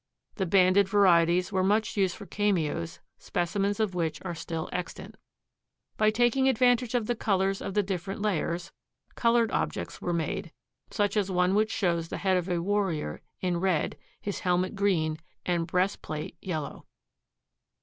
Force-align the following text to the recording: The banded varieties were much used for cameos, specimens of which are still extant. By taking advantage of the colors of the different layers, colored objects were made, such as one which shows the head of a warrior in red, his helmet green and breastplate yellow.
The 0.37 0.47
banded 0.47 0.89
varieties 0.89 1.51
were 1.51 1.63
much 1.63 1.95
used 1.95 2.15
for 2.15 2.25
cameos, 2.25 2.99
specimens 3.19 3.79
of 3.79 3.93
which 3.93 4.19
are 4.25 4.33
still 4.33 4.67
extant. 4.73 5.15
By 5.95 6.09
taking 6.09 6.49
advantage 6.49 6.95
of 6.95 7.05
the 7.05 7.13
colors 7.15 7.61
of 7.61 7.75
the 7.75 7.83
different 7.83 8.19
layers, 8.19 8.71
colored 9.13 9.51
objects 9.51 10.01
were 10.01 10.11
made, 10.11 10.51
such 10.89 11.15
as 11.15 11.29
one 11.29 11.53
which 11.53 11.69
shows 11.71 12.07
the 12.07 12.17
head 12.17 12.35
of 12.35 12.49
a 12.49 12.63
warrior 12.63 13.21
in 13.41 13.57
red, 13.59 13.95
his 14.19 14.39
helmet 14.39 14.73
green 14.75 15.19
and 15.45 15.67
breastplate 15.67 16.35
yellow. 16.41 16.87